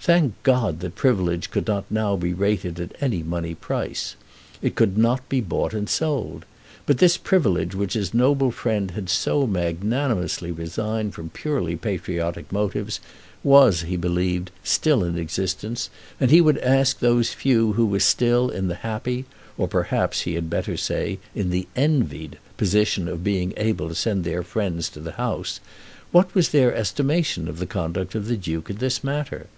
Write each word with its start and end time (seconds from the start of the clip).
Thank 0.00 0.40
God 0.44 0.78
that 0.78 0.94
privilege 0.94 1.50
could 1.50 1.66
not 1.66 1.84
now 1.90 2.14
be 2.14 2.32
rated 2.32 2.78
at 2.78 2.94
any 3.00 3.24
money 3.24 3.56
price. 3.56 4.14
It 4.62 4.76
could 4.76 4.96
not 4.96 5.28
be 5.28 5.40
bought 5.40 5.74
and 5.74 5.88
sold. 5.88 6.44
But 6.86 6.98
this 6.98 7.16
privilege 7.16 7.74
which 7.74 7.94
his 7.94 8.14
noble 8.14 8.52
friend 8.52 8.92
had 8.92 9.10
so 9.10 9.48
magnanimously 9.48 10.52
resigned 10.52 11.12
from 11.14 11.30
purely 11.30 11.74
patriotic 11.74 12.52
motives, 12.52 13.00
was, 13.42 13.82
he 13.82 13.96
believed, 13.96 14.52
still 14.62 15.02
in 15.02 15.18
existence, 15.18 15.90
and 16.20 16.30
he 16.30 16.40
would 16.40 16.58
ask 16.58 17.00
those 17.00 17.32
few 17.32 17.72
who 17.72 17.84
were 17.84 17.98
still 17.98 18.48
in 18.48 18.68
the 18.68 18.76
happy, 18.86 19.24
or, 19.58 19.66
perhaps, 19.66 20.20
he 20.20 20.34
had 20.36 20.48
better 20.48 20.76
say 20.76 21.18
in 21.34 21.50
the 21.50 21.66
envied, 21.74 22.38
position 22.56 23.08
of 23.08 23.24
being 23.24 23.52
able 23.56 23.88
to 23.88 23.96
send 23.96 24.22
their 24.22 24.44
friends 24.44 24.88
to 24.90 25.00
that 25.00 25.14
House, 25.16 25.58
what 26.12 26.32
was 26.32 26.50
their 26.50 26.72
estimation 26.76 27.48
of 27.48 27.58
the 27.58 27.66
conduct 27.66 28.14
of 28.14 28.28
the 28.28 28.36
Duke 28.36 28.70
in 28.70 28.76
this 28.76 29.02
matter? 29.02 29.48